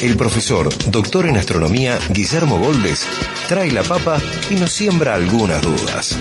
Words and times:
el 0.00 0.16
profesor, 0.16 0.68
doctor 0.90 1.26
en 1.26 1.36
astronomía, 1.36 1.98
Guillermo 2.10 2.58
Goldes, 2.58 3.06
trae 3.48 3.70
la 3.72 3.82
papa 3.82 4.20
y 4.50 4.54
nos 4.54 4.72
siembra 4.72 5.14
algunas 5.14 5.60
dudas. 5.62 6.16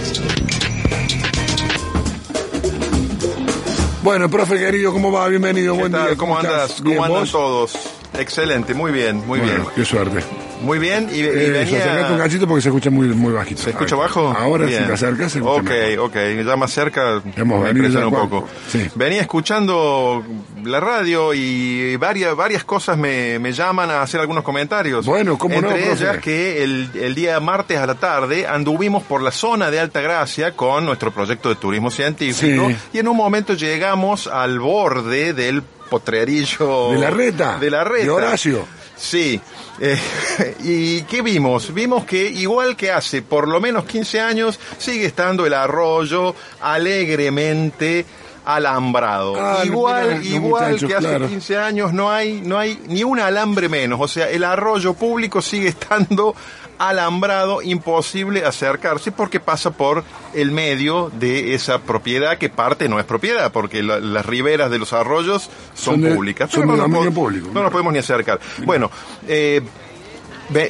Bueno, 4.03 4.30
profe 4.30 4.58
querido, 4.58 4.94
¿cómo 4.94 5.11
va? 5.11 5.28
Bienvenido, 5.28 5.73
¿Qué 5.73 5.80
buen 5.80 5.92
tal? 5.92 6.08
día. 6.08 6.17
¿Cómo, 6.17 6.38
andas? 6.38 6.81
¿Cómo 6.81 7.03
andan 7.03 7.28
todos? 7.28 7.73
Excelente, 8.17 8.73
muy 8.73 8.92
bien, 8.92 9.17
muy 9.28 9.39
Bueno, 9.39 9.45
bien. 9.53 9.66
Qué 9.75 9.86
suerte. 9.86 10.23
Muy 10.61 10.80
bien, 10.80 11.08
y, 11.11 11.17
y 11.17 11.22
Eh, 11.22 11.30
venía... 11.52 11.77
acercate 11.77 12.13
un 12.13 12.17
cachito 12.19 12.47
porque 12.47 12.61
se 12.63 12.69
escucha 12.69 12.89
muy, 12.89 13.08
muy 13.09 13.31
bajito. 13.31 13.61
¿Se 13.61 13.69
escucha 13.69 13.95
bajo? 13.95 14.30
Ahora 14.38 14.66
Bien. 14.66 14.81
si 14.81 14.88
te 14.88 14.94
acercas 14.94 15.31
se 15.31 15.38
escucha 15.38 15.61
Ok, 15.61 16.00
ok, 16.00 16.16
ya 16.45 16.55
más 16.55 16.72
cerca 16.72 17.22
Hemos 17.36 17.59
me 17.61 17.67
venido 17.67 17.86
impresiona 17.88 18.00
ya 18.00 18.05
un 18.08 18.11
cuatro. 18.11 18.30
poco. 18.41 18.50
Sí. 18.72 18.88
Venía 18.95 19.22
escuchando 19.22 20.23
la 20.63 20.80
radio 20.80 21.33
y 21.33 21.95
varias, 21.97 22.35
varias 22.35 22.63
cosas 22.63 22.97
me, 22.97 23.38
me 23.39 23.52
llaman 23.53 23.91
a 23.91 24.02
hacer 24.02 24.19
algunos 24.19 24.44
comentarios. 24.44 25.05
Bueno, 25.05 25.38
¿cómo 25.38 25.61
no, 25.61 25.69
Entre 25.69 25.85
profe? 25.85 26.03
ellas 26.03 26.17
que 26.17 26.63
el, 26.63 26.89
el 27.00 27.13
día 27.16 27.39
martes 27.39 27.78
a 27.78 27.85
la 27.85 27.95
tarde 27.95 28.47
anduvimos 28.47 29.03
por 29.03 29.22
la 29.22 29.31
zona 29.31 29.69
de 29.69 29.80
Altagracia 29.80 30.53
con 30.55 30.85
nuestro 30.85 31.11
proyecto 31.11 31.50
de 31.50 31.55
turismo 31.55 31.91
científico 31.91 32.67
Sí. 32.69 32.75
y 32.94 33.00
en 33.00 33.08
un 33.08 33.16
momento 33.16 33.53
llegamos 33.53 34.28
al 34.28 34.59
borde 34.59 35.33
del 35.33 35.61
potrerillo 35.89 36.91
De 36.91 37.00
la 37.00 37.09
reta. 37.09 37.58
de 37.59 37.69
la 37.69 37.83
reta 37.83 38.03
De 38.03 38.09
Horacio. 38.09 38.66
Sí. 38.98 39.40
Eh, 39.80 40.00
¿Y 40.64 41.02
qué 41.03 41.22
vimos? 41.22 41.73
Vimos 41.73 42.06
que 42.06 42.28
igual 42.28 42.76
que 42.76 42.92
hace 42.92 43.22
por 43.22 43.48
lo 43.48 43.59
menos 43.59 43.86
15 43.86 44.20
años, 44.20 44.59
sigue 44.78 45.06
estando 45.06 45.45
el 45.45 45.53
arroyo 45.53 46.36
alegremente 46.62 48.06
alambrado. 48.48 49.36
Ah, 49.38 49.62
igual, 49.66 50.25
igual 50.25 50.72
muchachos, 50.72 50.90
que 50.90 50.95
hace 50.95 51.08
claro. 51.08 51.28
15 51.28 51.58
años 51.58 51.94
no 51.94 52.09
hay, 52.09 52.42
no 52.42 52.58
hay 52.58 52.80
ni 52.88 53.03
un 53.03 53.20
alambre 53.20 53.68
menos. 53.68 54.00
O 54.02 54.08
sea, 54.08 54.30
el 54.30 54.44
arroyo 54.44 54.94
público 54.94 55.42
sigue 55.42 55.68
estando 55.68 56.34
alambrado, 56.80 57.61
imposible 57.61 58.45
acercarse 58.45 59.11
porque 59.11 59.39
pasa 59.39 59.72
por 59.72 60.03
el 60.33 60.52
medio 60.52 61.12
de 61.13 61.53
esa 61.53 61.79
propiedad 61.79 62.38
que 62.38 62.50
parte 62.50 62.88
no 62.90 63.00
es 63.00 63.06
propiedad, 63.06 63.52
porque 63.52 63.81
la- 63.84 64.00
las 64.00 64.25
riberas 64.25 64.69
de 64.72 64.79
los 64.79 64.94
arroyos 64.94 65.50
son, 65.74 65.96
Son 65.96 66.02
de- 66.02 66.13
públicas. 66.16 66.50
son 66.52 66.62
Pero 66.62 66.74
de 66.74 66.78
no, 66.90 67.03
nos 67.03 67.13
público. 67.13 67.50
no 67.53 67.63
nos 67.63 67.72
podemos 67.72 67.94
ni 67.94 68.00
acercar. 68.00 68.40
Bueno, 68.66 68.91
eh, 69.28 69.62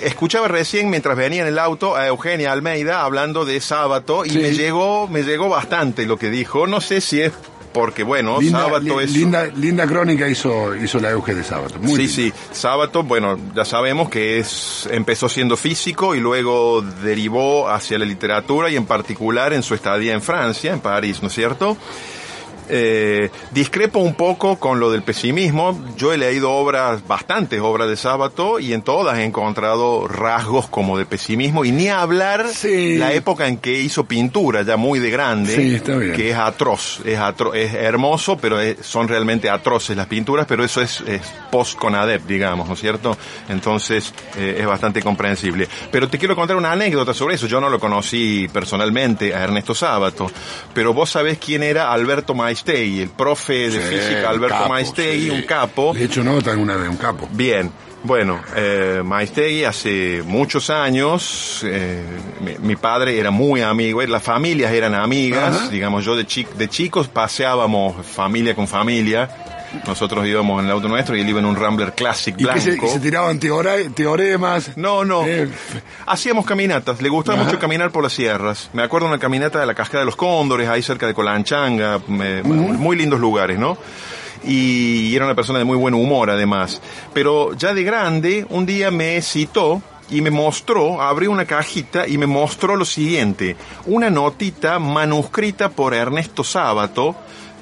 escuchaba 0.03 0.47
recién 0.47 0.89
mientras 0.89 1.15
venía 1.15 1.41
en 1.43 1.47
el 1.49 1.59
auto 1.59 1.95
a 1.95 2.07
Eugenia 2.07 2.51
Almeida 2.51 3.03
hablando 3.03 3.45
de 3.45 3.61
sábado 3.61 4.25
y 4.25 4.31
Sí. 4.31 4.39
me 4.39 4.51
llegó, 4.53 5.07
me 5.07 5.23
llegó 5.23 5.49
bastante 5.49 6.05
lo 6.05 6.17
que 6.17 6.29
dijo. 6.31 6.65
No 6.67 6.81
sé 6.81 6.99
si 7.01 7.21
es 7.21 7.33
porque, 7.77 8.01
bueno, 8.01 8.41
Linda, 8.41 8.67
es... 9.03 9.11
linda, 9.13 9.45
linda 9.55 9.85
crónica 9.85 10.27
hizo, 10.27 10.75
hizo 10.75 10.99
la 10.99 11.11
Euge 11.11 11.35
de 11.35 11.43
sábado. 11.43 11.75
Muy 11.79 12.07
Sí, 12.07 12.23
linda. 12.23 12.35
sí, 12.35 12.57
sábado, 12.59 13.03
bueno, 13.03 13.37
ya 13.55 13.65
sabemos 13.65 14.09
que 14.09 14.39
es 14.39 14.89
empezó 14.91 15.29
siendo 15.29 15.55
físico 15.55 16.15
y 16.15 16.19
luego 16.19 16.81
derivó 17.03 17.69
hacia 17.69 17.99
la 17.99 18.05
literatura 18.05 18.71
y 18.71 18.77
en 18.77 18.87
particular 18.87 19.53
en 19.53 19.61
su 19.61 19.75
estadía 19.75 20.13
en 20.15 20.23
Francia, 20.23 20.73
en 20.73 20.79
París, 20.79 21.21
¿no 21.21 21.27
es 21.27 21.35
cierto? 21.35 21.77
Eh, 22.69 23.29
discrepo 23.51 23.99
un 23.99 24.13
poco 24.15 24.57
con 24.57 24.79
lo 24.79 24.91
del 24.91 25.01
pesimismo. 25.03 25.79
Yo 25.97 26.13
he 26.13 26.17
leído 26.17 26.51
obras, 26.51 27.05
bastantes 27.07 27.59
obras 27.61 27.87
de 27.89 27.95
Sábato, 27.97 28.59
y 28.59 28.73
en 28.73 28.81
todas 28.81 29.17
he 29.17 29.23
encontrado 29.23 30.07
rasgos 30.07 30.67
como 30.67 30.97
de 30.97 31.05
pesimismo, 31.05 31.65
y 31.65 31.71
ni 31.71 31.87
hablar 31.89 32.47
Sí. 32.49 32.97
la 32.97 33.13
época 33.13 33.47
en 33.47 33.57
que 33.57 33.79
hizo 33.79 34.05
pintura, 34.05 34.63
ya 34.63 34.77
muy 34.77 34.99
de 34.99 35.09
grande, 35.09 35.55
Sí, 35.55 35.81
que 36.15 36.31
es 36.31 36.35
atroz, 36.37 36.99
es 37.05 37.17
atro- 37.19 37.55
es 37.55 37.73
hermoso, 37.73 38.37
pero 38.37 38.59
es- 38.59 38.77
son 38.85 39.07
realmente 39.07 39.49
atroces 39.49 39.95
las 39.95 40.07
pinturas, 40.07 40.45
pero 40.47 40.63
eso 40.63 40.81
es, 40.81 41.01
es 41.07 41.21
post-Conadep, 41.51 42.25
digamos, 42.27 42.67
¿no 42.67 42.73
es 42.73 42.79
cierto? 42.79 43.17
Entonces, 43.49 44.13
eh, 44.37 44.57
es 44.59 44.65
bastante 44.65 45.01
comprensible. 45.01 45.67
Pero 45.91 46.07
te 46.09 46.17
quiero 46.17 46.35
contar 46.35 46.57
una 46.57 46.71
anécdota 46.71 47.13
sobre 47.13 47.35
eso. 47.35 47.47
Yo 47.47 47.59
no 47.61 47.69
lo 47.69 47.79
conocí 47.79 48.47
personalmente 48.51 49.33
a 49.33 49.43
Ernesto 49.43 49.73
Sábato, 49.73 50.29
pero 50.73 50.93
vos 50.93 51.09
sabés 51.09 51.37
quién 51.37 51.63
era 51.63 51.91
Alberto 51.91 52.33
Maistegui, 52.63 53.01
el 53.01 53.09
profe 53.09 53.69
de 53.69 53.71
Sí, 53.71 53.77
física 53.95 54.29
Alberto 54.29 54.55
capo, 54.57 54.73
sí. 55.25 55.29
un 55.29 55.41
capo. 55.43 55.93
De 55.93 56.03
hecho, 56.05 56.23
nota 56.23 56.51
alguna 56.51 56.75
vez, 56.75 56.89
un 56.89 56.97
capo. 56.97 57.27
Bien, 57.31 57.71
bueno, 58.03 58.39
eh, 58.55 59.01
Maistegui 59.05 59.63
hace 59.63 60.23
muchos 60.25 60.69
años, 60.69 61.61
eh, 61.65 62.03
mi, 62.41 62.55
mi 62.59 62.75
padre 62.75 63.19
era 63.19 63.29
muy 63.31 63.61
amigo, 63.61 64.01
las 64.03 64.23
familias 64.23 64.71
eran 64.71 64.95
amigas, 64.95 65.55
Ajá. 65.55 65.69
digamos, 65.69 66.03
yo 66.05 66.15
de, 66.15 66.25
chi- 66.25 66.47
de 66.57 66.67
chicos 66.67 67.07
paseábamos 67.07 68.05
familia 68.05 68.55
con 68.55 68.67
familia, 68.67 69.29
nosotros 69.85 70.25
íbamos 70.27 70.59
en 70.61 70.65
el 70.67 70.71
auto 70.71 70.87
nuestro 70.87 71.15
y 71.15 71.21
él 71.21 71.29
iba 71.29 71.39
en 71.39 71.45
un 71.45 71.55
Rambler 71.55 71.93
Classic 71.93 72.35
Y 72.37 72.43
blanco. 72.43 72.61
se, 72.61 72.77
que 72.77 72.87
se 72.87 72.99
tiraban 72.99 73.39
teoremas. 73.39 74.77
No, 74.77 75.03
no. 75.05 75.25
Eh, 75.25 75.49
Hacíamos 76.05 76.45
caminatas. 76.45 77.01
Le 77.01 77.09
gustaba 77.09 77.37
Ajá. 77.37 77.45
mucho 77.45 77.59
caminar 77.59 77.91
por 77.91 78.03
las 78.03 78.13
sierras. 78.13 78.69
Me 78.73 78.83
acuerdo 78.83 79.07
una 79.07 79.19
caminata 79.19 79.59
de 79.59 79.65
la 79.65 79.73
Cascada 79.75 79.99
de 79.99 80.05
los 80.05 80.15
Cóndores, 80.15 80.67
ahí 80.69 80.81
cerca 80.81 81.05
de 81.07 81.13
Colanchanga. 81.13 81.99
me- 82.07 82.43
Muy 82.43 82.95
lindos 82.95 83.19
lugares, 83.19 83.59
¿no? 83.59 83.77
Y 84.43 85.15
era 85.15 85.25
una 85.25 85.35
persona 85.35 85.59
de 85.59 85.65
muy 85.65 85.77
buen 85.77 85.93
humor, 85.93 86.29
además. 86.29 86.81
Pero 87.13 87.53
ya 87.55 87.73
de 87.73 87.83
grande, 87.83 88.45
un 88.49 88.65
día 88.65 88.91
me 88.91 89.21
citó 89.21 89.81
y 90.09 90.21
me 90.21 90.29
mostró, 90.31 91.01
abrió 91.01 91.31
una 91.31 91.45
cajita 91.45 92.07
y 92.07 92.17
me 92.17 92.27
mostró 92.27 92.75
lo 92.75 92.85
siguiente. 92.85 93.57
Una 93.87 94.09
notita 94.09 94.79
manuscrita 94.79 95.69
por 95.69 95.93
Ernesto 95.93 96.43
Sábato, 96.43 97.15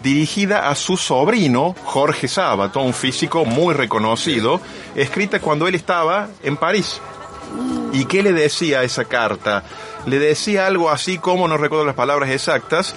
dirigida 0.05 0.69
a 0.69 0.75
su 0.75 0.97
sobrino, 0.97 1.75
Jorge 1.83 2.27
Sábato, 2.27 2.79
un 2.79 2.93
físico 2.93 3.43
muy 3.43 3.73
reconocido, 3.73 4.61
escrita 4.93 5.39
cuando 5.39 5.67
él 5.67 5.73
estaba 5.73 6.29
en 6.43 6.57
París. 6.57 7.01
¿Y 7.91 8.05
qué 8.05 8.21
le 8.21 8.31
decía 8.31 8.83
esa 8.83 9.05
carta? 9.05 9.63
Le 10.05 10.19
decía 10.19 10.67
algo 10.67 10.91
así 10.91 11.17
como, 11.17 11.47
no 11.47 11.57
recuerdo 11.57 11.85
las 11.85 11.95
palabras 11.95 12.29
exactas, 12.29 12.93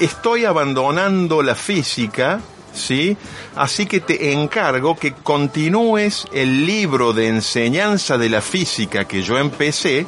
estoy 0.00 0.44
abandonando 0.44 1.42
la 1.42 1.54
física, 1.54 2.40
¿sí? 2.74 3.16
Así 3.54 3.86
que 3.86 4.00
te 4.00 4.32
encargo 4.32 4.96
que 4.96 5.12
continúes 5.12 6.26
el 6.32 6.66
libro 6.66 7.12
de 7.12 7.28
enseñanza 7.28 8.18
de 8.18 8.28
la 8.28 8.42
física 8.42 9.04
que 9.04 9.22
yo 9.22 9.38
empecé, 9.38 10.06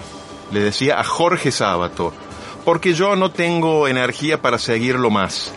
le 0.50 0.58
decía 0.58 0.98
a 0.98 1.04
Jorge 1.04 1.52
Sábato, 1.52 2.12
porque 2.64 2.92
yo 2.92 3.14
no 3.14 3.30
tengo 3.30 3.86
energía 3.86 4.42
para 4.42 4.58
seguirlo 4.58 5.10
más. 5.10 5.52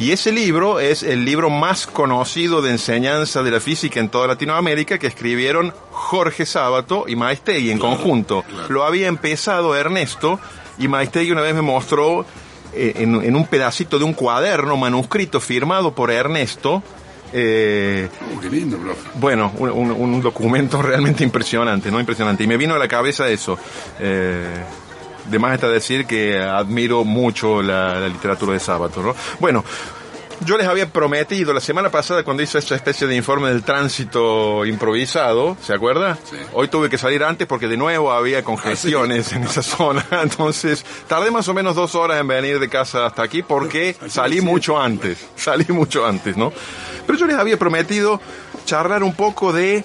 Y 0.00 0.12
ese 0.12 0.32
libro 0.32 0.80
es 0.80 1.02
el 1.02 1.24
libro 1.26 1.50
más 1.50 1.86
conocido 1.86 2.62
de 2.62 2.70
enseñanza 2.70 3.42
de 3.42 3.50
la 3.50 3.60
física 3.60 4.00
en 4.00 4.08
toda 4.08 4.26
Latinoamérica 4.28 4.98
que 4.98 5.06
escribieron 5.06 5.74
Jorge 5.90 6.46
Sábato 6.46 7.04
y 7.06 7.16
Maestegui 7.16 7.70
en 7.70 7.78
conjunto. 7.78 8.42
Lo 8.70 8.84
había 8.84 9.08
empezado 9.08 9.76
Ernesto 9.76 10.40
y 10.78 10.88
Maestegui 10.88 11.30
una 11.32 11.42
vez 11.42 11.54
me 11.54 11.60
mostró 11.60 12.24
eh, 12.72 12.94
en, 12.96 13.22
en 13.22 13.36
un 13.36 13.46
pedacito 13.46 13.98
de 13.98 14.04
un 14.04 14.14
cuaderno 14.14 14.76
manuscrito 14.78 15.38
firmado 15.38 15.94
por 15.94 16.10
Ernesto. 16.10 16.82
eh, 17.34 18.08
uh, 18.34 18.40
qué 18.40 18.48
lindo, 18.48 18.78
profe. 18.78 19.00
bueno, 19.16 19.52
un, 19.58 19.70
un- 19.70 19.90
un 19.92 20.20
documento 20.22 20.80
realmente 20.82 21.22
impresionante, 21.24 21.90
¿no? 21.90 22.00
Impresionante. 22.00 22.42
Y 22.42 22.46
me 22.46 22.56
vino 22.56 22.74
a 22.74 22.78
la 22.78 22.88
cabeza 22.88 23.28
eso. 23.28 23.58
Eh, 23.98 24.48
de 25.26 25.38
más 25.38 25.54
está 25.54 25.68
decir 25.68 26.06
que 26.06 26.38
admiro 26.38 27.04
mucho 27.04 27.62
la, 27.62 27.98
la 28.00 28.08
literatura 28.08 28.52
de 28.52 28.60
Sábato, 28.60 29.02
¿no? 29.02 29.14
Bueno, 29.38 29.64
Yo 30.46 30.56
les 30.56 30.66
había 30.66 30.88
prometido 30.90 31.52
la 31.52 31.60
semana 31.60 31.90
pasada 31.90 32.24
cuando 32.24 32.42
hice 32.42 32.58
esta 32.58 32.74
especie 32.74 33.06
de 33.06 33.14
informe 33.14 33.50
del 33.50 33.62
tránsito 33.62 34.64
improvisado, 34.64 35.54
¿se 35.60 35.74
acuerda? 35.74 36.16
Hoy 36.54 36.68
tuve 36.68 36.88
que 36.88 36.96
salir 36.96 37.22
antes 37.22 37.46
porque 37.46 37.68
de 37.68 37.76
nuevo 37.76 38.10
había 38.10 38.42
congestiones 38.42 39.32
en 39.32 39.42
esa 39.42 39.62
zona, 39.62 40.06
entonces 40.22 40.82
tardé 41.06 41.30
más 41.30 41.46
o 41.48 41.52
menos 41.52 41.76
dos 41.76 41.94
horas 41.94 42.18
en 42.18 42.26
venir 42.26 42.58
de 42.58 42.70
casa 42.70 43.04
hasta 43.04 43.22
aquí 43.22 43.42
porque 43.42 43.94
salí 44.08 44.40
mucho 44.40 44.80
antes, 44.80 45.18
salí 45.36 45.66
mucho 45.68 46.06
antes, 46.06 46.38
¿no? 46.38 46.54
Pero 47.06 47.18
yo 47.18 47.26
les 47.26 47.36
había 47.36 47.58
prometido 47.58 48.18
charlar 48.64 49.02
un 49.02 49.14
poco 49.14 49.52
de 49.52 49.84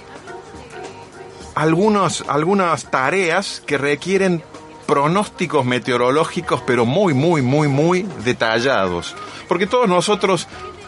algunos, 1.53 2.23
algunas 2.29 2.89
tareas 2.89 3.61
que 3.65 3.77
requieren 3.77 4.41
pronósticos 4.85 5.65
meteorológicos, 5.65 6.61
pero 6.65 6.85
muy, 6.85 7.13
muy, 7.13 7.41
muy, 7.41 7.67
muy 7.67 8.07
detallados. 8.23 9.15
Porque 9.47 9.67
todos 9.67 9.87
nosotros, 9.87 10.47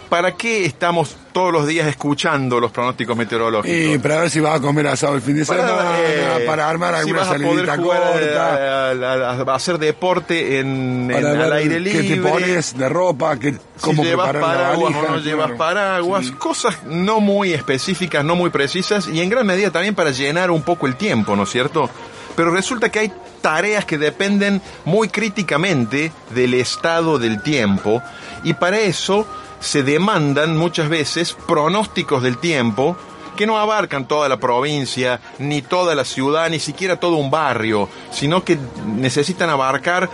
¿para 0.10 0.34
qué 0.36 0.66
estamos 0.66 1.16
todos 1.34 1.52
los 1.52 1.68
días 1.68 1.88
escuchando 1.88 2.60
los 2.60 2.72
pronósticos 2.72 3.16
meteorológicos? 3.18 3.96
Y 3.96 3.98
para 4.00 4.22
ver 4.22 4.30
si 4.30 4.40
vas 4.40 4.60
a 4.60 4.62
comer 4.62 4.88
asado 4.88 5.16
el 5.16 5.22
fin 5.22 5.36
de 5.38 5.46
semana, 5.46 5.84
eh, 6.00 6.44
para 6.48 6.70
armar 6.70 6.94
si 6.96 7.00
alguna 7.02 7.20
vas 7.20 7.28
a 7.30 7.34
poder 7.34 7.66
salidita 7.66 7.78
corta. 7.78 8.54
a, 8.56 8.92
a- 8.92 9.52
a- 9.52 9.56
hacer 9.56 9.78
deporte 9.78 10.60
en, 10.60 11.12
al 11.14 11.54
aire 11.54 11.76
qué 11.76 11.80
libre. 11.80 12.16
te 12.16 12.22
pones 12.22 12.78
de 12.78 12.90
ropa, 12.90 13.38
qué, 13.38 13.54
si 13.54 13.60
cómo 13.82 14.04
llevas 14.04 14.30
preparar 14.30 14.58
la 14.58 14.64
paraguas 14.64 14.94
valija, 14.94 15.12
o 15.12 15.16
no 15.16 15.22
llevas 15.24 15.46
claro. 15.48 15.58
paraguas, 15.58 16.32
cosas 16.32 16.78
no 16.86 17.20
muy 17.20 17.54
específicas, 17.54 18.24
no 18.24 18.36
muy 18.36 18.50
precisas 18.50 19.08
y 19.08 19.22
en 19.22 19.30
gran 19.30 19.46
medida 19.46 19.72
también 19.72 19.94
para 19.96 20.12
llenar 20.12 20.52
un 20.52 20.62
poco 20.64 20.88
el 20.88 20.96
tiempo, 20.96 21.36
¿no 21.36 21.44
es 21.44 21.50
cierto? 21.50 21.90
Pero 22.36 22.52
resulta 22.52 22.90
que 22.90 23.00
hay 23.00 23.12
tareas 23.42 23.86
que 23.86 23.98
dependen 23.98 24.62
muy 24.86 25.10
críticamente 25.10 26.12
del 26.32 26.54
estado 26.54 27.20
del 27.20 27.42
tiempo 27.42 28.02
y 28.44 28.54
para 28.54 28.80
eso 28.80 29.28
se 29.60 29.84
demandan 29.84 30.58
muchas 30.58 30.90
veces 30.90 31.36
pronósticos 31.48 32.22
del 32.24 32.38
tiempo 32.38 32.98
que 33.36 33.48
no 33.48 33.58
abarcan 33.58 34.08
toda 34.08 34.28
la 34.28 34.38
provincia, 34.38 35.22
ni 35.38 35.62
toda 35.62 35.96
la 35.96 36.04
ciudad, 36.04 36.50
ni 36.50 36.60
siquiera 36.60 37.00
todo 37.00 37.16
un 37.18 37.30
barrio, 37.30 37.88
sino 38.12 38.44
que 38.44 38.58
necesitan 38.86 39.50
abarcar 39.50 40.10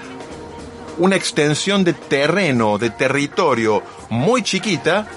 una 0.98 1.16
extensión 1.16 1.84
de 1.84 1.94
terreno, 1.94 2.78
de 2.78 2.92
territorio 2.92 3.82
muy 4.10 4.44
chiquita 4.44 5.08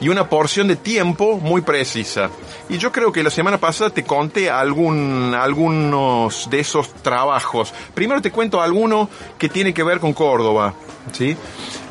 y 0.00 0.08
una 0.08 0.28
porción 0.28 0.68
de 0.68 0.76
tiempo 0.76 1.38
muy 1.38 1.62
precisa. 1.62 2.30
Y 2.68 2.78
yo 2.78 2.92
creo 2.92 3.12
que 3.12 3.22
la 3.22 3.30
semana 3.30 3.58
pasada 3.58 3.90
te 3.90 4.04
conté 4.04 4.50
algunos 4.50 6.48
de 6.50 6.60
esos 6.60 6.92
trabajos. 6.94 7.72
Primero 7.94 8.22
te 8.22 8.30
cuento 8.30 8.60
alguno 8.60 9.08
que 9.38 9.48
tiene 9.48 9.74
que 9.74 9.82
ver 9.82 10.00
con 10.00 10.12
Córdoba. 10.12 10.74
¿sí? 11.12 11.36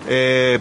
Eh, 0.07 0.60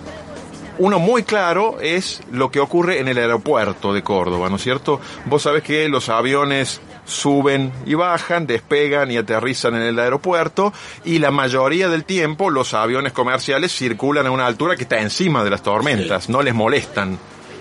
uno 0.79 0.99
muy 0.99 1.23
claro 1.23 1.79
es 1.81 2.23
lo 2.31 2.51
que 2.51 2.61
ocurre 2.61 3.01
en 3.01 3.09
el 3.09 3.19
aeropuerto 3.19 3.93
de 3.93 4.03
Córdoba, 4.03 4.49
¿no 4.49 4.57
es 4.57 4.63
cierto? 4.63 5.01
Vos 5.27 5.43
sabés 5.43 5.63
que 5.63 5.89
los 5.89 6.09
aviones 6.09 6.81
suben 7.05 7.73
y 7.85 7.95
bajan, 7.95 8.47
despegan 8.47 9.11
y 9.11 9.17
aterrizan 9.17 9.75
en 9.75 9.83
el 9.83 9.99
aeropuerto 9.99 10.73
y 11.05 11.19
la 11.19 11.31
mayoría 11.31 11.89
del 11.89 12.05
tiempo 12.05 12.51
los 12.51 12.75
aviones 12.75 13.13
comerciales 13.13 13.73
circulan 13.73 14.27
a 14.27 14.31
una 14.31 14.47
altura 14.47 14.77
que 14.77 14.85
está 14.85 15.01
encima 15.01 15.45
de 15.45 15.51
las 15.51 15.63
tormentas, 15.63 16.29
no 16.29 16.43
les 16.43 16.55
molestan. 16.55 17.19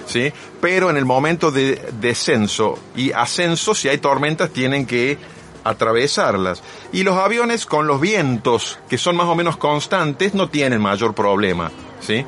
¿Sí? 0.08 0.34
Pero 0.60 0.90
en 0.90 0.98
el 0.98 1.06
momento 1.06 1.52
de 1.52 1.82
descenso 2.02 2.78
y 2.98 3.14
ascenso, 3.14 3.74
si 3.74 3.88
hay 3.88 4.00
tormentas, 4.00 4.50
tienen 4.50 4.86
que 4.86 5.18
atravesarlas. 5.64 6.64
Y 6.92 7.04
los 7.04 7.18
aviones 7.18 7.66
con 7.66 7.88
los 7.88 8.02
vientos, 8.02 8.80
que 8.90 8.98
son 8.98 9.16
más 9.16 9.28
o 9.28 9.36
menos 9.36 9.56
constantes, 9.58 10.34
no 10.34 10.50
tienen 10.50 10.82
mayor 10.82 11.14
problema. 11.14 11.72
¿sí? 12.02 12.26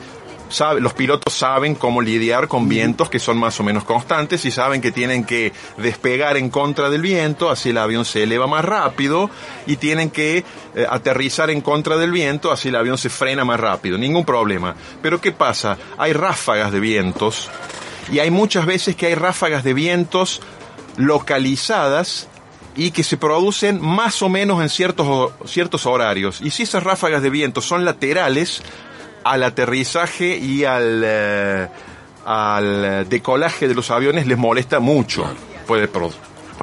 Sabe- 0.49 0.81
los 0.81 0.93
pilotos 0.93 1.33
saben 1.33 1.73
cómo 1.73 2.01
lidiar 2.01 2.47
con 2.47 2.69
vientos 2.69 3.09
que 3.09 3.17
son 3.19 3.37
más 3.37 3.59
o 3.59 3.63
menos 3.63 3.83
constantes 3.85 4.45
y 4.45 4.51
saben 4.51 4.81
que 4.81 4.91
tienen 4.91 5.23
que 5.23 5.51
despegar 5.77 6.37
en 6.37 6.49
contra 6.51 6.89
del 6.91 7.01
viento, 7.01 7.49
así 7.49 7.69
el 7.69 7.77
avión 7.79 8.05
se 8.05 8.23
eleva 8.23 8.45
más 8.45 8.63
rápido 8.63 9.31
y 9.65 9.77
tienen 9.77 10.11
que 10.11 10.43
eh, 10.75 10.85
aterrizar 10.87 11.49
en 11.49 11.61
contra 11.61 11.97
del 11.97 12.11
viento, 12.11 12.51
así 12.51 12.69
el 12.69 12.75
avión 12.75 12.97
se 12.99 13.09
frena 13.09 13.43
más 13.43 13.59
rápido, 13.59 13.97
ningún 13.97 14.25
problema. 14.25 14.75
Pero 15.01 15.19
¿qué 15.19 15.31
pasa? 15.31 15.77
Hay 15.97 16.13
ráfagas 16.13 16.71
de 16.71 16.79
vientos 16.79 17.49
y 18.11 18.19
hay 18.19 18.29
muchas 18.29 18.65
veces 18.67 18.95
que 18.95 19.07
hay 19.07 19.15
ráfagas 19.15 19.63
de 19.63 19.73
vientos 19.73 20.39
localizadas 20.97 22.27
y 22.75 22.91
que 22.91 23.03
se 23.03 23.17
producen 23.17 23.79
más 23.81 24.21
o 24.21 24.29
menos 24.29 24.61
en 24.61 24.69
ciertos, 24.69 25.31
ciertos 25.45 25.85
horarios. 25.85 26.41
Y 26.41 26.49
si 26.51 26.63
esas 26.63 26.83
ráfagas 26.83 27.21
de 27.21 27.29
viento 27.29 27.61
son 27.61 27.85
laterales 27.85 28.61
al 29.23 29.43
aterrizaje 29.43 30.37
y 30.37 30.65
al, 30.65 31.01
eh, 31.05 31.67
al 32.25 33.07
decolaje 33.09 33.67
de 33.67 33.75
los 33.75 33.91
aviones 33.91 34.27
les 34.27 34.37
molesta 34.37 34.79
mucho. 34.79 35.25
Puede, 35.67 35.89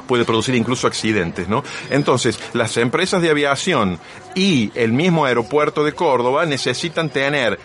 puede 0.07 0.25
producir 0.25 0.55
incluso 0.55 0.87
accidentes, 0.87 1.47
¿no? 1.47 1.63
Entonces, 1.89 2.39
las 2.53 2.77
empresas 2.77 3.21
de 3.21 3.29
aviación 3.29 3.99
y 4.35 4.71
el 4.75 4.91
mismo 4.91 5.25
aeropuerto 5.25 5.83
de 5.83 5.93
Córdoba 5.93 6.45
necesitan 6.45 7.09
tener 7.09 7.59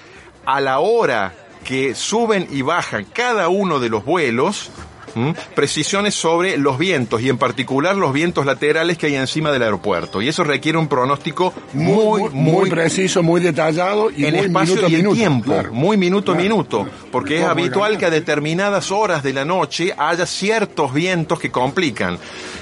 a 0.44 0.60
la 0.60 0.78
hora 0.78 1.34
que 1.64 1.94
suben 1.94 2.46
y 2.50 2.62
bajan 2.62 3.04
cada 3.04 3.48
uno 3.48 3.80
de 3.80 3.88
los 3.88 4.04
vuelos, 4.04 4.70
¿m? 5.16 5.34
precisiones 5.54 6.14
sobre 6.14 6.56
los 6.56 6.78
vientos 6.78 7.20
y 7.22 7.28
en 7.28 7.38
particular 7.38 7.96
los 7.96 8.12
vientos 8.12 8.46
laterales 8.46 8.98
que 8.98 9.06
hay 9.06 9.16
encima 9.16 9.50
del 9.50 9.62
aeropuerto. 9.62 10.22
Y 10.22 10.28
eso 10.28 10.44
requiere 10.44 10.78
un 10.78 10.88
pronóstico 10.88 11.52
muy, 11.72 12.22
muy, 12.22 12.30
muy 12.30 12.70
preciso, 12.70 13.22
muy 13.22 13.40
detallado 13.40 14.10
y 14.10 14.26
en 14.26 14.34
muy 14.34 14.44
espacio 14.46 14.74
minuto 14.74 14.88
y 14.88 14.94
en 14.94 15.00
minuto. 15.00 15.16
tiempo, 15.16 15.44
claro. 15.52 15.72
muy 15.72 15.96
minuto 15.96 16.32
a 16.32 16.36
Claro, 16.36 16.54
minuto, 16.54 16.86
porque 17.10 17.36
es 17.36 17.40
¿Cómo 17.40 17.52
habitual 17.52 17.98
que 17.98 18.06
a 18.06 18.10
determinadas 18.10 18.90
horas 18.90 19.22
de 19.22 19.32
la 19.32 19.44
noche 19.44 19.94
haya 19.96 20.26
ciertos 20.26 20.92
vientos 20.92 21.38
que 21.38 21.50
complican. 21.50 22.18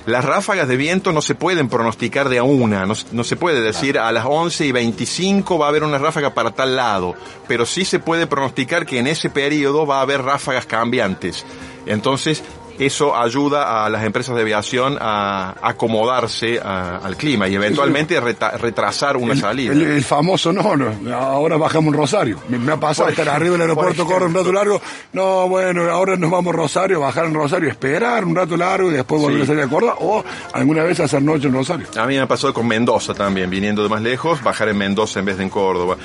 Las 0.06 0.24
ráfagas 0.24 0.68
de 0.68 0.76
viento 0.76 1.12
no 1.12 1.22
se 1.22 1.34
pueden 1.34 1.68
pronosticar 1.68 2.28
de 2.28 2.38
a 2.38 2.42
una, 2.42 2.86
no, 2.86 2.94
no 3.12 3.24
se 3.24 3.36
puede 3.36 3.60
decir 3.60 3.98
a 3.98 4.12
las 4.12 4.24
11 4.26 4.66
y 4.66 4.72
25 4.72 5.58
va 5.58 5.66
a 5.66 5.68
haber 5.70 5.82
una 5.82 5.98
ráfaga 5.98 6.34
para 6.34 6.50
tal 6.50 6.76
lado, 6.76 7.14
pero 7.48 7.66
sí 7.66 7.84
se 7.84 7.98
puede 7.98 8.26
pronosticar 8.26 8.86
que 8.86 8.98
en 8.98 9.06
ese 9.06 9.30
periodo 9.30 9.86
va 9.86 9.98
a 9.98 10.02
haber 10.02 10.22
ráfagas 10.22 10.66
cambiantes. 10.66 11.44
Entonces, 11.86 12.42
eso 12.76 13.14
ayuda 13.16 13.84
a 13.84 13.88
las 13.88 14.02
empresas 14.02 14.34
de 14.34 14.42
aviación 14.42 14.98
a 15.00 15.54
acomodarse 15.62 16.58
a- 16.58 16.96
al 16.96 17.16
clima 17.16 17.46
y 17.46 17.54
eventualmente 17.54 18.20
reta- 18.20 18.56
retrasar 18.56 19.16
una 19.16 19.36
salida. 19.36 19.72
El, 19.72 19.82
el 19.82 20.02
famoso 20.02 20.52
no, 20.52 20.74
no, 20.76 21.14
ahora 21.14 21.56
bajamos 21.56 21.94
en 21.94 22.00
Rosario. 22.00 22.40
Me, 22.48 22.58
me 22.58 22.72
ha 22.72 22.76
pasado 22.80 23.10
estar 23.10 23.28
arriba 23.28 23.52
del 23.52 23.60
aeropuerto, 23.68 24.04
por 24.04 24.14
corre 24.14 24.26
un 24.26 24.34
rato 24.34 24.52
largo. 24.52 24.82
No, 25.12 25.48
bueno, 25.48 25.88
ahora 25.88 26.16
nos 26.16 26.32
vamos 26.32 26.52
a 26.52 26.56
Rosario, 26.56 26.98
bajar 26.98 27.26
en 27.26 27.34
Rosario, 27.34 27.68
esperar 27.70 28.24
un 28.24 28.34
rato 28.34 28.56
largo 28.56 28.90
y 28.90 28.94
después 28.94 29.22
volver 29.22 29.38
Sí. 29.38 29.42
a 29.44 29.46
salir 29.46 29.62
a 29.62 29.68
Córdoba 29.68 29.94
o 30.00 30.24
alguna 30.52 30.82
vez 30.82 30.98
hacer 30.98 31.22
noche 31.22 31.46
en 31.46 31.52
Rosario. 31.54 31.86
A 31.96 32.06
mí 32.06 32.14
me 32.16 32.22
ha 32.22 32.26
pasado 32.26 32.52
con 32.52 32.66
Mendoza 32.66 33.14
también, 33.14 33.48
viniendo 33.50 33.84
de 33.84 33.88
más 33.88 34.02
lejos, 34.02 34.42
bajar 34.42 34.68
en 34.70 34.78
Mendoza 34.78 35.20
en 35.20 35.26
vez 35.26 35.36
de 35.36 35.44
en 35.44 35.50
Córdoba. 35.50 35.96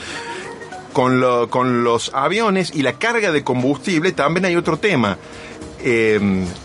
Con, 0.93 1.19
lo- 1.19 1.49
con 1.49 1.83
los 1.83 2.11
aviones 2.13 2.71
y 2.75 2.81
la 2.81 2.93
carga 2.93 3.31
de 3.31 3.43
combustible 3.43 4.11
también 4.11 4.45
hay 4.45 4.55
otro 4.55 4.77
tema. 4.77 5.17
Eh, 5.81 6.19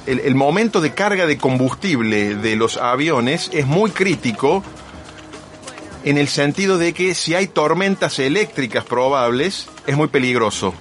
el, 0.06 0.20
el 0.20 0.34
momento 0.34 0.80
de 0.80 0.92
carga 0.92 1.26
de 1.26 1.38
combustible 1.38 2.34
de 2.34 2.56
los 2.56 2.76
aviones 2.76 3.50
es 3.52 3.66
muy 3.66 3.90
crítico 3.90 4.62
en 6.04 6.18
el 6.18 6.28
sentido 6.28 6.78
de 6.78 6.92
que 6.92 7.14
si 7.14 7.34
hay 7.34 7.46
tormentas 7.46 8.18
eléctricas 8.18 8.84
probables, 8.84 9.68
es 9.86 9.96
muy 9.96 10.08
peligroso. 10.08 10.74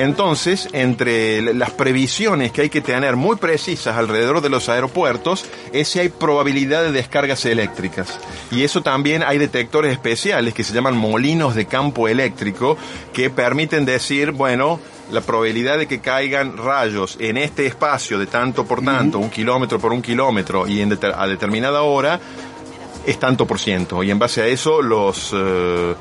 Entonces, 0.00 0.66
entre 0.72 1.52
las 1.52 1.72
previsiones 1.72 2.52
que 2.52 2.62
hay 2.62 2.70
que 2.70 2.80
tener 2.80 3.16
muy 3.16 3.36
precisas 3.36 3.98
alrededor 3.98 4.40
de 4.40 4.48
los 4.48 4.70
aeropuertos, 4.70 5.44
es 5.74 5.88
si 5.88 5.98
hay 5.98 6.08
probabilidad 6.08 6.82
de 6.84 6.90
descargas 6.90 7.44
eléctricas. 7.44 8.18
Y 8.50 8.62
eso 8.64 8.80
también 8.80 9.22
hay 9.22 9.36
detectores 9.36 9.92
especiales 9.92 10.54
que 10.54 10.64
se 10.64 10.72
llaman 10.72 10.96
molinos 10.96 11.54
de 11.54 11.66
campo 11.66 12.08
eléctrico 12.08 12.78
que 13.12 13.28
permiten 13.28 13.84
decir, 13.84 14.30
bueno, 14.30 14.80
la 15.10 15.20
probabilidad 15.20 15.76
de 15.76 15.86
que 15.86 16.00
caigan 16.00 16.56
rayos 16.56 17.18
en 17.20 17.36
este 17.36 17.66
espacio 17.66 18.18
de 18.18 18.26
tanto 18.26 18.64
por 18.64 18.82
tanto, 18.82 19.18
un 19.18 19.28
kilómetro 19.28 19.78
por 19.78 19.92
un 19.92 20.00
kilómetro 20.00 20.66
y 20.66 20.80
en 20.80 20.98
a 21.14 21.26
determinada 21.26 21.82
hora, 21.82 22.18
es 23.04 23.18
tanto 23.18 23.46
por 23.46 23.58
ciento. 23.58 24.02
Y 24.02 24.10
en 24.10 24.18
base 24.18 24.40
a 24.40 24.46
eso, 24.46 24.80
los... 24.80 25.30
eh, 25.34 25.94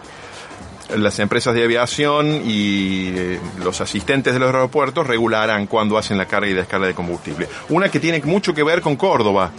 las 0.98 1.20
empresas 1.20 1.54
de 1.54 1.64
aviación 1.64 2.42
y 2.46 3.10
eh, 3.16 3.40
los 3.64 3.82
asistentes 3.82 4.34
de 4.34 4.40
los 4.40 4.54
aeropuertos 4.54 5.06
regularán 5.06 5.68
cuándo 5.68 5.98
hacen 5.98 6.18
la 6.18 6.26
carga 6.26 6.50
y 6.50 6.54
descarga 6.54 6.88
de 6.88 6.94
combustible. 6.94 7.48
Una 7.70 7.90
que 7.90 8.00
tiene 8.00 8.22
mucho 8.22 8.54
que 8.54 8.64
ver 8.64 8.82
con 8.82 8.96
Córdoba. 8.96 9.52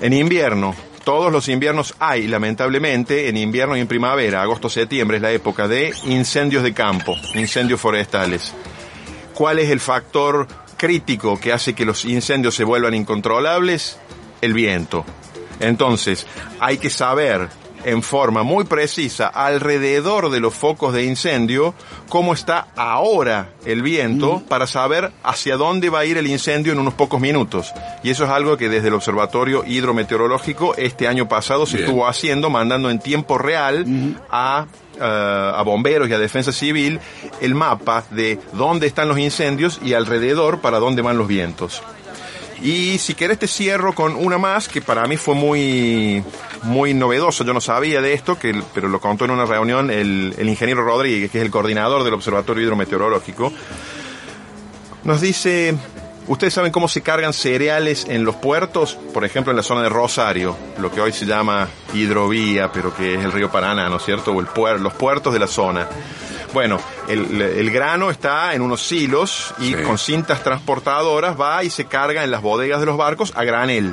En 0.00 0.12
invierno, 0.12 0.74
todos 1.04 1.30
los 1.30 1.48
inviernos 1.48 1.94
hay, 2.00 2.26
lamentablemente, 2.26 3.28
en 3.28 3.36
invierno 3.36 3.76
y 3.76 3.80
en 3.80 3.86
primavera, 3.86 4.42
agosto, 4.42 4.68
septiembre, 4.68 5.18
es 5.18 5.22
la 5.22 5.30
época 5.30 5.68
de 5.68 5.94
incendios 6.04 6.64
de 6.64 6.74
campo, 6.74 7.14
incendios 7.34 7.80
forestales. 7.80 8.52
¿Cuál 9.32 9.60
es 9.60 9.70
el 9.70 9.80
factor 9.80 10.48
crítico 10.76 11.38
que 11.38 11.52
hace 11.52 11.74
que 11.74 11.84
los 11.84 12.04
incendios 12.04 12.54
se 12.54 12.64
vuelvan 12.64 12.94
incontrolables? 12.94 13.98
El 14.40 14.52
viento. 14.52 15.04
Entonces, 15.60 16.26
hay 16.58 16.78
que 16.78 16.90
saber 16.90 17.48
en 17.86 18.02
forma 18.02 18.42
muy 18.42 18.64
precisa 18.64 19.28
alrededor 19.28 20.30
de 20.30 20.40
los 20.40 20.52
focos 20.52 20.92
de 20.92 21.04
incendio 21.04 21.72
cómo 22.08 22.34
está 22.34 22.66
ahora 22.74 23.50
el 23.64 23.80
viento 23.82 24.42
para 24.48 24.66
saber 24.66 25.12
hacia 25.22 25.56
dónde 25.56 25.88
va 25.88 26.00
a 26.00 26.04
ir 26.04 26.18
el 26.18 26.26
incendio 26.26 26.72
en 26.72 26.80
unos 26.80 26.94
pocos 26.94 27.20
minutos. 27.20 27.72
Y 28.02 28.10
eso 28.10 28.24
es 28.24 28.30
algo 28.30 28.56
que 28.56 28.68
desde 28.68 28.88
el 28.88 28.94
Observatorio 28.94 29.64
Hidrometeorológico 29.64 30.74
este 30.76 31.06
año 31.06 31.28
pasado 31.28 31.64
se 31.64 31.76
Bien. 31.76 31.88
estuvo 31.88 32.08
haciendo, 32.08 32.50
mandando 32.50 32.90
en 32.90 32.98
tiempo 32.98 33.38
real 33.38 33.86
a 34.30 34.66
eh, 34.98 35.52
a 35.54 35.62
bomberos 35.62 36.08
y 36.08 36.14
a 36.14 36.18
defensa 36.18 36.52
civil 36.52 36.98
el 37.42 37.54
mapa 37.54 38.04
de 38.10 38.40
dónde 38.54 38.86
están 38.86 39.08
los 39.08 39.18
incendios 39.18 39.78
y 39.84 39.92
alrededor 39.92 40.60
para 40.60 40.78
dónde 40.78 41.02
van 41.02 41.18
los 41.18 41.28
vientos. 41.28 41.82
Y 42.62 42.98
si 42.98 43.14
querés 43.14 43.38
te 43.38 43.46
cierro 43.46 43.94
con 43.94 44.16
una 44.16 44.38
más 44.38 44.68
que 44.68 44.80
para 44.80 45.06
mí 45.06 45.16
fue 45.16 45.34
muy, 45.34 46.24
muy 46.62 46.94
novedoso. 46.94 47.44
Yo 47.44 47.52
no 47.52 47.60
sabía 47.60 48.00
de 48.00 48.14
esto, 48.14 48.38
que, 48.38 48.60
pero 48.74 48.88
lo 48.88 48.98
contó 49.00 49.26
en 49.26 49.32
una 49.32 49.44
reunión 49.44 49.90
el, 49.90 50.34
el 50.38 50.48
ingeniero 50.48 50.82
Rodríguez, 50.82 51.30
que 51.30 51.38
es 51.38 51.44
el 51.44 51.50
coordinador 51.50 52.02
del 52.02 52.14
Observatorio 52.14 52.64
Hidrometeorológico. 52.64 53.52
Nos 55.04 55.20
dice, 55.20 55.74
¿ustedes 56.26 56.54
saben 56.54 56.72
cómo 56.72 56.88
se 56.88 57.02
cargan 57.02 57.32
cereales 57.32 58.06
en 58.08 58.24
los 58.24 58.34
puertos? 58.36 58.98
Por 59.12 59.24
ejemplo, 59.24 59.52
en 59.52 59.56
la 59.58 59.62
zona 59.62 59.82
de 59.82 59.88
Rosario, 59.88 60.56
lo 60.78 60.90
que 60.90 61.00
hoy 61.00 61.12
se 61.12 61.26
llama 61.26 61.68
hidrovía, 61.94 62.72
pero 62.72 62.94
que 62.96 63.14
es 63.14 63.24
el 63.24 63.32
río 63.32 63.50
Paraná, 63.50 63.88
¿no 63.88 63.98
es 63.98 64.02
cierto? 64.04 64.32
O 64.32 64.40
el 64.40 64.46
puer- 64.48 64.78
los 64.78 64.94
puertos 64.94 65.32
de 65.32 65.38
la 65.38 65.46
zona. 65.46 65.86
Bueno, 66.56 66.80
el, 67.06 67.38
el 67.42 67.70
grano 67.70 68.10
está 68.10 68.54
en 68.54 68.62
unos 68.62 68.80
silos 68.80 69.52
y 69.58 69.74
Sí. 69.74 69.82
con 69.82 69.98
cintas 69.98 70.42
transportadoras 70.42 71.38
va 71.38 71.62
y 71.62 71.68
se 71.68 71.84
carga 71.84 72.24
en 72.24 72.30
las 72.30 72.40
bodegas 72.40 72.80
de 72.80 72.86
los 72.86 72.96
barcos 72.96 73.30
a 73.36 73.44
granel. 73.44 73.92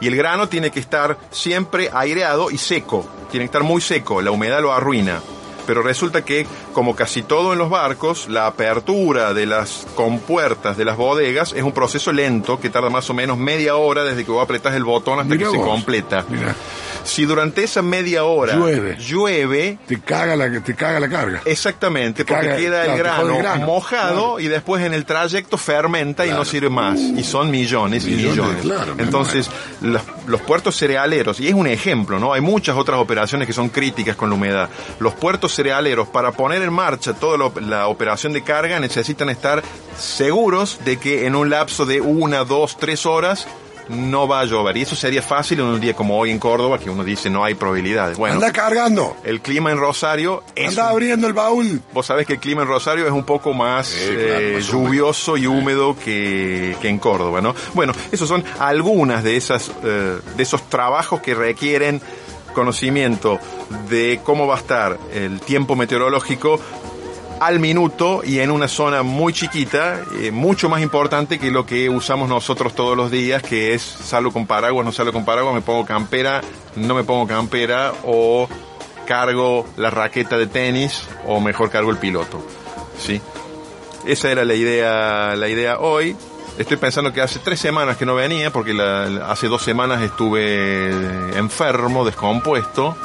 Y 0.00 0.06
el 0.06 0.16
grano 0.16 0.48
tiene 0.48 0.70
que 0.70 0.80
estar 0.80 1.18
siempre 1.30 1.90
aireado 1.92 2.50
y 2.50 2.56
seco. 2.56 3.06
Tiene 3.30 3.44
que 3.44 3.48
estar 3.48 3.62
muy 3.62 3.82
seco, 3.82 4.22
la 4.22 4.30
humedad 4.30 4.62
lo 4.62 4.72
arruina. 4.72 5.20
Pero 5.66 5.82
resulta 5.82 6.24
que, 6.24 6.46
como 6.72 6.96
casi 6.96 7.22
todo 7.22 7.52
en 7.52 7.58
los 7.58 7.68
barcos, 7.68 8.26
la 8.30 8.46
apertura 8.46 9.34
de 9.34 9.44
las 9.44 9.86
compuertas 9.94 10.78
de 10.78 10.86
las 10.86 10.96
bodegas 10.96 11.52
es 11.52 11.62
un 11.62 11.72
proceso 11.72 12.10
lento 12.10 12.58
que 12.58 12.70
tarda 12.70 12.88
más 12.88 13.10
o 13.10 13.14
menos 13.14 13.36
media 13.36 13.76
hora 13.76 14.02
desde 14.02 14.24
que 14.24 14.32
vos 14.32 14.42
apretás 14.42 14.74
el 14.74 14.84
botón 14.84 15.20
hasta 15.20 15.34
Mirá 15.34 15.50
que 15.50 15.58
se 15.58 15.62
completa. 15.62 16.24
Mirá. 16.30 16.56
Si 17.04 17.24
durante 17.24 17.64
esa 17.64 17.82
media 17.82 18.24
hora 18.24 18.54
Llueve. 18.54 18.96
llueve, 18.98 19.78
Te 19.86 20.00
caga 20.00 20.36
la, 20.36 20.60
te 20.62 20.74
caga 20.74 21.00
la 21.00 21.08
carga. 21.08 21.42
Exactamente, 21.44 22.24
porque 22.24 22.46
Caga- 22.46 22.56
queda 22.56 22.80
el 22.86 23.00
claro, 23.00 23.02
grano, 23.26 23.36
el 23.36 23.42
grano, 23.42 23.66
mojado 23.66 24.12
claro. 24.14 24.40
y 24.40 24.48
después 24.48 24.82
en 24.84 24.94
el 24.94 25.04
trayecto 25.04 25.56
fermenta 25.58 26.24
y 26.26 26.30
no 26.30 26.44
sirve 26.44 26.68
más. 26.70 26.98
Y 26.98 27.22
son 27.24 27.50
millones 27.50 28.06
y 28.06 28.12
Millones, 28.12 28.64
Entonces, 28.98 29.50
los, 29.80 30.02
los 30.26 30.40
puertos 30.42 30.76
cerealeros, 30.76 31.40
y 31.40 31.48
es 31.48 31.54
un 31.54 31.66
ejemplo, 31.66 32.18
¿no? 32.18 32.32
Hay 32.32 32.40
muchas 32.40 32.76
otras 32.76 32.98
operaciones 32.98 33.46
que 33.46 33.52
son 33.52 33.68
críticas 33.68 34.16
con 34.16 34.28
la 34.30 34.36
humedad. 34.36 34.68
Los 35.00 35.14
puertos 35.14 35.54
cerealeros, 35.54 36.08
para 36.08 36.32
poner 36.32 36.62
en 36.62 36.72
marcha 36.72 37.12
toda 37.14 37.50
la 37.60 37.86
operación 37.88 38.32
de 38.32 38.42
carga, 38.42 38.78
necesitan 38.80 39.28
estar 39.28 39.62
seguros 39.98 40.78
de 40.84 40.98
que 40.98 41.26
en 41.26 41.34
un 41.34 41.50
lapso 41.50 41.84
de 41.86 42.00
una, 42.00 42.44
dos, 42.44 42.76
tres 42.78 43.06
horas 43.06 43.46
no 43.88 44.26
va 44.28 44.40
a 44.40 44.44
llover. 44.44 44.76
Y 44.76 44.82
eso 44.82 44.94
sería 44.96 45.22
fácil 45.22 45.60
en 45.60 45.66
un 45.66 45.80
día 45.80 45.94
como 45.94 46.18
hoy 46.18 46.30
en 46.30 46.38
Córdoba, 46.38 46.78
que 46.78 46.88
uno 46.90 47.04
dice 47.04 47.28
no 47.30 47.44
hay 47.44 47.54
probabilidades. 47.54 48.16
Bueno, 48.18 48.34
Anda 48.36 48.52
cargando. 48.52 49.16
el 49.24 49.40
clima 49.40 49.70
en 49.72 49.78
Rosario 49.78 50.42
es 50.54 50.68
Anda 50.70 50.88
abriendo 50.90 51.26
el 51.26 51.32
baúl. 51.32 51.80
Vos 51.92 52.06
sabés 52.06 52.26
que 52.26 52.34
el 52.34 52.38
clima 52.40 52.62
en 52.62 52.68
Rosario 52.68 53.06
es 53.06 53.12
un 53.12 53.24
poco 53.24 53.52
más 53.52 53.86
Sí, 53.88 54.06
claro, 54.06 54.20
eh, 54.40 54.52
más 54.56 54.68
húmedo. 54.72 54.86
lluvioso 54.88 55.36
y 55.36 55.46
húmedo 55.46 55.96
que, 55.98 56.76
que 56.80 56.88
en 56.88 56.98
Córdoba, 56.98 57.40
¿no? 57.40 57.54
Bueno, 57.74 57.92
esos 58.10 58.28
son 58.28 58.44
algunas 58.58 59.22
de 59.24 59.36
esas 59.36 59.70
eh, 59.84 60.18
de 60.36 60.42
esos 60.42 60.68
trabajos 60.68 61.20
que 61.20 61.34
requieren 61.34 62.00
conocimiento 62.54 63.38
de 63.88 64.20
cómo 64.22 64.46
va 64.46 64.56
a 64.56 64.58
estar 64.58 64.98
el 65.14 65.40
tiempo 65.40 65.74
meteorológico 65.74 66.60
al 67.46 67.58
minuto 67.58 68.22
y 68.24 68.38
en 68.38 68.50
una 68.50 68.68
zona 68.68 69.02
muy 69.02 69.32
chiquita, 69.32 70.00
eh, 70.20 70.30
mucho 70.30 70.68
más 70.68 70.80
importante 70.82 71.38
que 71.38 71.50
lo 71.50 71.66
que 71.66 71.88
usamos 71.90 72.28
nosotros 72.28 72.74
todos 72.74 72.96
los 72.96 73.10
días, 73.10 73.42
que 73.42 73.74
es 73.74 73.82
salgo 73.82 74.32
con 74.32 74.46
paraguas, 74.46 74.84
no 74.84 74.92
salgo 74.92 75.12
con 75.12 75.24
paraguas, 75.24 75.54
me 75.54 75.60
pongo 75.62 75.84
campera, 75.84 76.40
no 76.76 76.94
me 76.94 77.04
pongo 77.04 77.26
campera 77.26 77.92
o 78.04 78.48
cargo 79.06 79.66
la 79.76 79.90
raqueta 79.90 80.38
de 80.38 80.46
tenis 80.46 81.06
o 81.26 81.40
mejor 81.40 81.70
cargo 81.70 81.90
el 81.90 81.96
piloto. 81.98 82.40
¿Sí? 82.98 83.20
Esa 84.06 84.30
era 84.30 84.44
la 84.44 84.54
idea, 84.54 85.34
la 85.36 85.48
idea 85.48 85.78
hoy. 85.78 86.16
Estoy 86.58 86.76
pensando 86.76 87.12
que 87.12 87.22
hace 87.22 87.38
tres 87.38 87.58
semanas 87.58 87.96
que 87.96 88.04
no 88.06 88.14
venía, 88.14 88.52
porque 88.52 88.74
la- 88.74 89.26
hace 89.30 89.48
dos 89.48 89.62
semanas 89.62 90.02
estuve 90.02 90.90
enfermo, 91.38 92.04
descompuesto. 92.04 92.96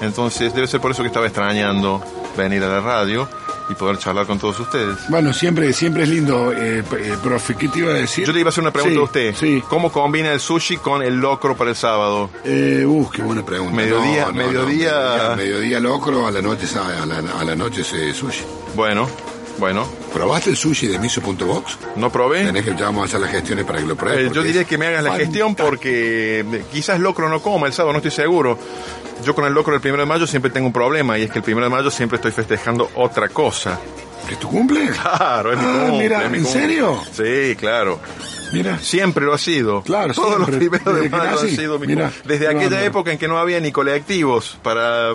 Entonces 0.00 0.52
debe 0.54 0.66
ser 0.66 0.80
por 0.80 0.90
eso 0.90 1.02
que 1.02 1.08
estaba 1.08 1.26
extrañando 1.26 2.02
venir 2.36 2.64
a 2.64 2.68
la 2.68 2.80
radio 2.80 3.28
y 3.72 3.74
poder 3.74 3.98
charlar 3.98 4.26
con 4.26 4.38
todos 4.38 4.58
ustedes. 4.60 4.96
Bueno, 5.08 5.32
siempre, 5.32 5.72
siempre 5.72 6.04
es 6.04 6.08
lindo, 6.08 6.52
eh, 6.52 6.78
eh, 6.98 7.16
profe. 7.22 7.54
¿Qué 7.56 7.68
te 7.68 7.80
iba 7.80 7.90
a 7.90 7.94
decir? 7.94 8.24
Yo 8.26 8.32
le 8.32 8.40
iba 8.40 8.48
a 8.48 8.50
hacer 8.50 8.62
una 8.62 8.70
pregunta 8.72 8.94
Sí, 8.94 9.00
a 9.00 9.04
usted. 9.04 9.34
Sí. 9.34 9.62
¿Cómo 9.68 9.90
combina 9.90 10.32
el 10.32 10.40
sushi 10.40 10.76
con 10.76 11.02
el 11.02 11.16
locro 11.16 11.56
para 11.56 11.70
el 11.70 11.76
sábado? 11.76 12.30
Eh, 12.44 12.84
uh, 12.86 13.08
qué 13.10 13.22
buena 13.22 13.44
pregunta. 13.44 13.74
Mediodía- 13.74 14.26
No, 14.26 14.32
no, 14.32 14.38
no, 14.42 14.46
mediodía- 14.46 14.64
mediodía, 15.34 15.36
mediodía 15.36 15.80
locro, 15.80 16.26
a 16.26 16.30
la 16.30 16.40
noche, 16.42 16.66
a 16.78 17.04
la, 17.06 17.18
a 17.40 17.44
la 17.44 17.56
noche 17.56 17.82
se 17.84 18.12
sushi. 18.14 18.42
Bueno, 18.74 19.08
bueno, 19.58 19.86
¿Probaste 20.12 20.50
el 20.50 20.56
sushi 20.56 20.88
de 20.88 20.98
miso.box? 20.98 21.78
no 21.96 22.10
probé. 22.10 22.44
Tenés 22.44 22.64
que 22.64 22.70
ya 22.76 22.86
vamos 22.86 23.02
a 23.02 23.04
hacer 23.06 23.20
las 23.20 23.30
gestiones 23.30 23.64
para 23.64 23.78
que 23.80 23.86
lo 23.86 23.96
pruebes. 23.96 24.30
Eh, 24.30 24.34
yo 24.34 24.42
diría 24.42 24.64
que 24.64 24.76
me 24.76 24.86
hagas 24.86 25.02
la 25.04 25.16
gestión 25.16 25.54
porque 25.54 26.40
eh, 26.40 26.64
quizás 26.70 27.00
locro 27.00 27.28
no 27.30 27.40
coma 27.40 27.66
el 27.66 27.72
sábado, 27.72 27.92
no 27.92 27.98
estoy 27.98 28.10
seguro. 28.10 28.58
Yo 29.24 29.34
con 29.34 29.44
el 29.44 29.52
locro 29.52 29.72
del 29.72 29.80
primero 29.80 30.02
de 30.02 30.06
mayo 30.08 30.26
siempre 30.26 30.50
tengo 30.50 30.66
un 30.66 30.72
problema 30.72 31.18
y 31.18 31.22
es 31.22 31.30
que 31.30 31.38
el 31.38 31.44
primero 31.44 31.66
de 31.66 31.70
mayo 31.70 31.90
siempre 31.90 32.16
estoy 32.16 32.32
festejando 32.32 32.90
otra 32.94 33.28
cosa. 33.28 33.78
¿Que 34.26 34.34
es 34.34 34.40
tu 34.40 34.48
cumple? 34.48 34.88
Claro, 34.90 35.52
es 35.52 35.58
mi 35.58 35.64
Ah, 35.64 35.72
cumple, 35.86 35.98
mira, 35.98 36.24
es 36.24 36.30
mi 36.30 36.38
¿en 36.38 36.44
cumple. 36.44 36.60
serio? 36.60 37.00
Sí, 37.12 37.56
claro. 37.56 38.00
Mira. 38.52 38.78
Siempre 38.78 39.24
lo 39.24 39.32
ha 39.34 39.38
sido. 39.38 39.82
Claro, 39.82 40.12
Todos 40.14 40.38
los 40.38 40.50
primeros 40.50 40.84
de 40.84 40.92
Desde 40.92 41.10
que 41.10 41.16
mayo 41.16 41.40
han 41.40 41.48
sido 41.48 41.78
mi 41.78 41.86
Mira, 41.88 42.10
cumple. 42.10 42.22
Desde 42.38 42.48
aquella 42.48 42.84
época 42.84 43.10
en 43.12 43.18
que 43.18 43.26
no 43.28 43.38
había 43.38 43.58
ni 43.60 43.72
colectivos 43.72 44.58
para, 44.62 45.14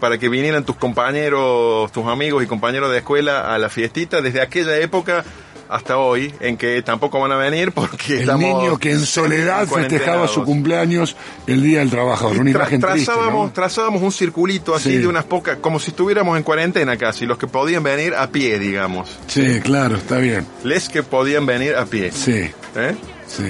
para 0.00 0.18
que 0.18 0.28
vinieran 0.28 0.64
tus 0.64 0.76
compañeros, 0.76 1.92
tus 1.92 2.06
amigos 2.06 2.42
y 2.42 2.46
compañeros 2.46 2.90
de 2.90 2.98
escuela 2.98 3.52
a 3.54 3.58
la 3.58 3.68
fiestita, 3.68 4.20
desde 4.20 4.40
aquella 4.40 4.76
época 4.78 5.24
hasta 5.70 5.96
hoy, 5.98 6.34
en 6.40 6.56
que 6.56 6.82
tampoco 6.82 7.20
van 7.20 7.32
a 7.32 7.36
venir 7.36 7.72
porque 7.72 8.14
El 8.14 8.20
estamos 8.20 8.40
niño 8.62 8.78
que 8.78 8.92
en 8.92 9.00
soledad 9.06 9.66
festejaba 9.66 10.26
su 10.28 10.44
cumpleaños 10.44 11.16
el 11.46 11.62
Día 11.62 11.78
del 11.80 11.90
Trabajador. 11.90 12.38
Una 12.38 12.50
Tra- 12.50 12.54
imagen 12.56 12.80
triste, 12.80 13.04
trazábamos, 13.06 13.46
¿no? 13.48 13.52
trazábamos 13.52 14.02
un 14.02 14.12
circulito 14.12 14.74
así 14.74 14.90
Sí. 14.90 14.96
de 14.98 15.06
unas 15.06 15.24
pocas, 15.24 15.58
como 15.58 15.78
si 15.80 15.90
estuviéramos 15.90 16.36
en 16.36 16.42
cuarentena 16.42 16.96
casi, 16.96 17.26
los 17.26 17.38
que 17.38 17.46
podían 17.46 17.82
venir 17.82 18.14
a 18.14 18.28
pie, 18.30 18.58
digamos. 18.58 19.08
Sí, 19.26 19.60
claro, 19.62 19.96
está 19.96 20.18
bien. 20.18 20.46
Les 20.64 20.88
que 20.88 21.02
podían 21.02 21.46
venir 21.46 21.74
a 21.76 21.84
pie. 21.86 22.10
Sí, 22.12 22.50
¿Eh? 22.76 22.94
sí. 23.26 23.44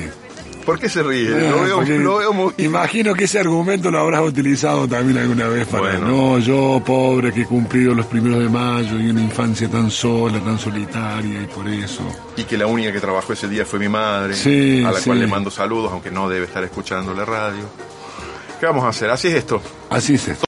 ¿Por 0.65 0.79
qué 0.79 0.89
se 0.89 1.03
ríe? 1.03 1.31
Lo, 1.31 1.63
veo, 1.63 1.83
lo 1.83 2.17
veo 2.19 2.33
muy... 2.33 2.53
Imagino 2.59 3.15
que 3.15 3.25
ese 3.25 3.41
argumento 3.41 3.91
lo 3.91 3.99
habrás 4.01 4.21
utilizado 4.23 4.87
también 4.87 5.19
alguna 5.19 5.49
vez 5.49 5.67
para, 5.67 5.83
Bueno. 5.99 6.07
no, 6.09 6.39
yo 6.39 6.83
pobre 6.85 7.33
que 7.33 7.43
he 7.43 7.47
cumplido 7.47 7.95
los 7.95 8.07
primeros 8.07 8.39
de 8.41 8.49
mayo 8.49 8.99
y 9.01 9.09
una 9.11 9.23
infancia 9.23 9.69
tan 9.69 9.91
sola, 9.91 10.39
tan 10.41 10.59
solitaria 10.59 11.43
y 11.43 11.47
por 11.47 11.67
eso. 11.69 12.03
Y 12.37 12.45
que 12.45 12.57
la 12.59 12.67
única 12.67 12.93
que 12.93 13.01
trabajó 13.01 13.33
ese 13.33 13.49
día 13.49 13.65
fue 13.65 13.79
mi 13.79 13.89
madre, 13.89 14.35
Sí, 14.35 14.85
a 14.85 14.93
la 14.93 14.99
sí. 14.99 15.07
cual 15.07 15.21
le 15.21 15.27
mando 15.27 15.51
saludos, 15.51 15.91
aunque 15.93 16.11
no 16.11 16.29
debe 16.29 16.45
estar 16.47 16.63
escuchando 16.63 17.15
la 17.15 17.25
radio. 17.25 17.65
¿Qué 18.61 18.67
vamos 18.67 18.85
a 18.85 18.89
hacer? 18.89 19.09
Así 19.11 19.29
es 19.29 19.35
esto. 19.37 19.63
Así 19.89 20.15
es 20.15 20.29
esto. 20.29 20.39